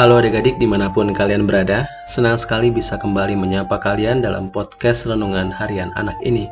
[0.00, 5.04] Halo adik-adik di mana pun kalian berada, senang sekali bisa kembali menyapa kalian dalam podcast
[5.04, 6.48] Renungan Harian Anak ini.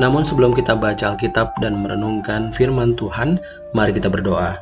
[0.00, 3.36] Namun sebelum kita baca Alkitab dan merenungkan firman Tuhan,
[3.76, 4.56] mari kita berdoa.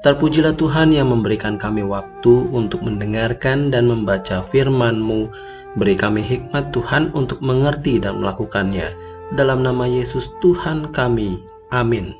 [0.00, 5.28] Terpujilah Tuhan yang memberikan kami waktu untuk mendengarkan dan membaca firman-Mu.
[5.76, 8.96] Beri kami hikmat Tuhan untuk mengerti dan melakukannya.
[9.36, 11.36] Dalam nama Yesus Tuhan kami.
[11.68, 12.16] Amin.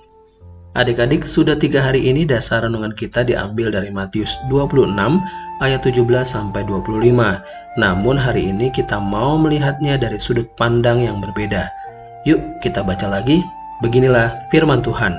[0.77, 4.93] Adik-adik, sudah tiga hari ini dasar renungan kita diambil dari Matius 26
[5.65, 7.81] ayat 17 sampai 25.
[7.81, 11.73] Namun hari ini kita mau melihatnya dari sudut pandang yang berbeda.
[12.29, 13.41] Yuk kita baca lagi.
[13.81, 15.17] Beginilah firman Tuhan.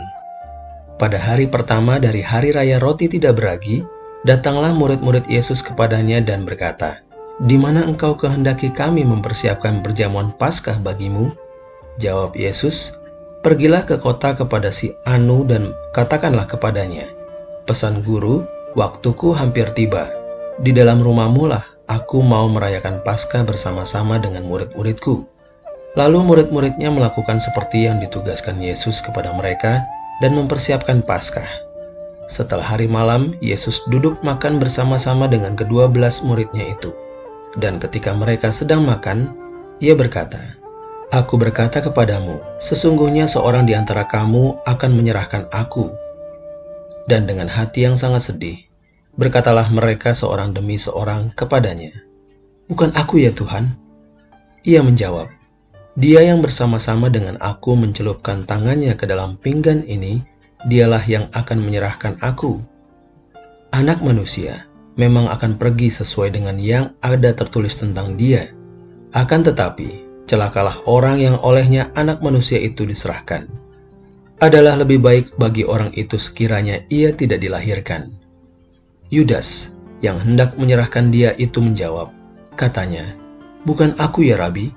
[1.01, 3.81] Pada hari pertama dari hari raya roti tidak beragi,
[4.29, 7.01] datanglah murid-murid Yesus kepadanya dan berkata,
[7.49, 11.33] "Di mana engkau kehendaki kami mempersiapkan perjamuan Paskah bagimu?"
[11.97, 12.93] Jawab Yesus,
[13.45, 17.05] Pergilah ke kota kepada si Anu dan katakanlah kepadanya,
[17.67, 20.09] Pesan guru, waktuku hampir tiba.
[20.57, 25.27] Di dalam rumahmu lah aku mau merayakan Paskah bersama-sama dengan murid-muridku.
[25.93, 29.85] Lalu murid-muridnya melakukan seperti yang ditugaskan Yesus kepada mereka
[30.23, 31.47] dan mempersiapkan Paskah.
[32.27, 36.91] Setelah hari malam, Yesus duduk makan bersama-sama dengan kedua belas muridnya itu.
[37.55, 39.31] Dan ketika mereka sedang makan,
[39.79, 40.56] ia berkata,
[41.07, 45.87] Aku berkata kepadamu, sesungguhnya seorang di antara kamu akan menyerahkan aku.
[47.07, 48.59] Dan dengan hati yang sangat sedih,
[49.15, 51.95] berkatalah mereka seorang demi seorang kepadanya,
[52.67, 53.71] Bukan aku ya Tuhan?
[54.67, 55.31] Ia menjawab,
[55.95, 60.19] Dia yang bersama-sama dengan aku mencelupkan tangannya ke dalam pinggan ini,
[60.67, 62.59] dialah yang akan menyerahkan aku.
[63.71, 64.67] Anak manusia
[64.99, 68.51] memang akan pergi sesuai dengan yang ada tertulis tentang dia.
[69.15, 73.47] Akan tetapi, celakalah orang yang olehnya anak manusia itu diserahkan.
[74.37, 78.13] Adalah lebih baik bagi orang itu sekiranya ia tidak dilahirkan.
[79.09, 82.13] Yudas yang hendak menyerahkan dia itu menjawab,
[82.53, 83.17] katanya,
[83.65, 84.69] Bukan aku ya Rabi?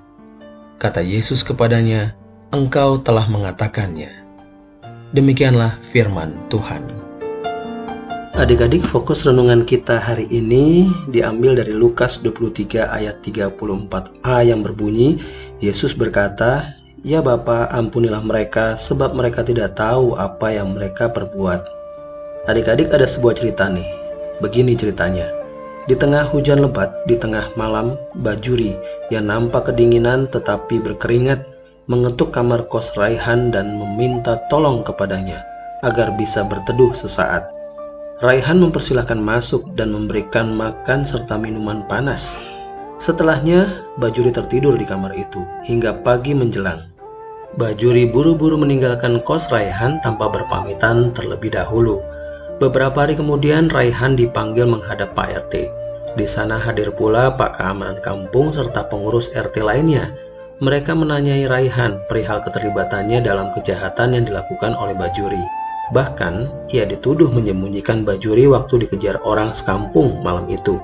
[0.81, 2.16] Kata Yesus kepadanya,
[2.50, 4.10] Engkau telah mengatakannya.
[5.12, 7.00] Demikianlah firman Tuhan.
[8.41, 15.21] Adik-adik, fokus renungan kita hari ini diambil dari Lukas 23 ayat 34a yang berbunyi,
[15.61, 16.73] Yesus berkata,
[17.05, 21.69] Ya Bapa, ampunilah mereka sebab mereka tidak tahu apa yang mereka perbuat.
[22.49, 23.84] Adik-adik ada sebuah cerita nih.
[24.41, 25.28] Begini ceritanya.
[25.84, 27.93] Di tengah hujan lebat, di tengah malam,
[28.25, 28.72] Bajuri
[29.12, 31.45] yang nampak kedinginan tetapi berkeringat
[31.93, 35.45] mengetuk kamar kos Raihan dan meminta tolong kepadanya
[35.84, 37.59] agar bisa berteduh sesaat.
[38.20, 42.36] Raihan mempersilahkan masuk dan memberikan makan serta minuman panas.
[43.00, 46.84] Setelahnya, Bajuri tertidur di kamar itu hingga pagi menjelang.
[47.56, 52.04] Bajuri buru-buru meninggalkan kos Raihan tanpa berpamitan terlebih dahulu.
[52.60, 55.54] Beberapa hari kemudian, Raihan dipanggil menghadap Pak RT.
[56.12, 60.12] Di sana hadir pula Pak Keamanan Kampung serta pengurus RT lainnya.
[60.60, 65.59] Mereka menanyai Raihan perihal keterlibatannya dalam kejahatan yang dilakukan oleh Bajuri.
[65.91, 70.78] Bahkan, ia dituduh menyembunyikan Bajuri waktu dikejar orang sekampung malam itu.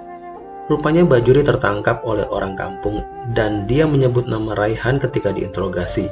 [0.66, 3.06] Rupanya Bajuri tertangkap oleh orang kampung
[3.38, 6.10] dan dia menyebut nama Raihan ketika diinterogasi.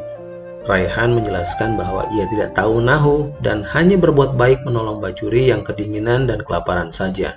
[0.65, 6.31] Raihan menjelaskan bahwa ia tidak tahu Nahu dan hanya berbuat baik menolong Bajuri yang kedinginan
[6.31, 7.37] dan kelaparan saja.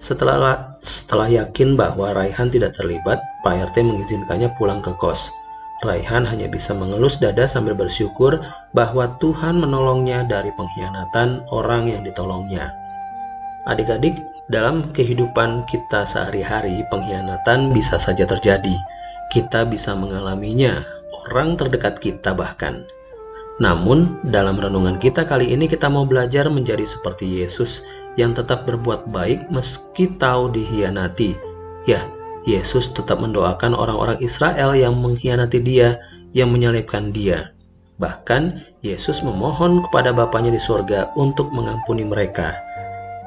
[0.00, 5.28] Setelah setelah yakin bahwa Raihan tidak terlibat, Pak RT mengizinkannya pulang ke kos.
[5.78, 8.42] Raihan hanya bisa mengelus dada sambil bersyukur
[8.74, 12.74] bahwa Tuhan menolongnya dari pengkhianatan orang yang ditolongnya.
[13.70, 14.18] Adik-adik,
[14.50, 18.74] dalam kehidupan kita sehari-hari, pengkhianatan bisa saja terjadi.
[19.30, 20.82] Kita bisa mengalaminya,
[21.14, 22.82] orang terdekat kita bahkan.
[23.62, 27.86] Namun, dalam renungan kita kali ini kita mau belajar menjadi seperti Yesus
[28.18, 31.38] yang tetap berbuat baik meski tahu dihianati.
[31.86, 32.02] Ya,
[32.46, 35.98] Yesus tetap mendoakan orang-orang Israel yang mengkhianati dia,
[36.36, 37.50] yang menyalibkan dia.
[37.98, 42.54] Bahkan, Yesus memohon kepada Bapaknya di surga untuk mengampuni mereka.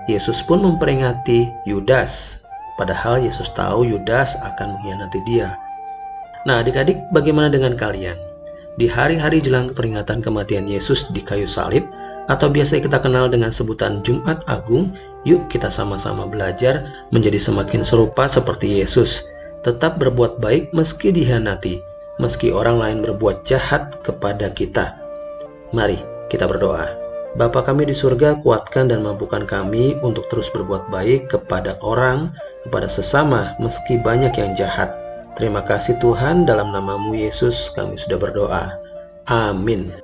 [0.07, 2.41] Yesus pun memperingati Yudas,
[2.79, 5.59] padahal Yesus tahu Yudas akan mengkhianati dia.
[6.47, 8.15] Nah, adik-adik, bagaimana dengan kalian?
[8.79, 11.85] Di hari-hari jelang peringatan kematian Yesus di kayu salib,
[12.31, 14.95] atau biasa kita kenal dengan sebutan Jumat Agung,
[15.27, 19.25] yuk kita sama-sama belajar menjadi semakin serupa seperti Yesus,
[19.61, 21.81] tetap berbuat baik meski dihianati,
[22.17, 24.97] meski orang lain berbuat jahat kepada kita.
[25.71, 27.01] Mari kita berdoa.
[27.31, 32.35] Bapa kami di surga, kuatkan dan mampukan kami untuk terus berbuat baik kepada orang,
[32.67, 34.91] kepada sesama, meski banyak yang jahat.
[35.39, 38.75] Terima kasih Tuhan, dalam namamu Yesus kami sudah berdoa.
[39.31, 39.95] Amin.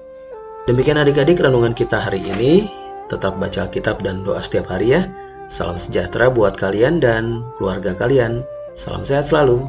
[0.72, 2.72] Demikian adik-adik renungan kita hari ini.
[3.08, 5.08] Tetap baca Alkitab dan doa setiap hari ya.
[5.48, 8.44] Salam sejahtera buat kalian dan keluarga kalian.
[8.76, 9.64] Salam sehat selalu.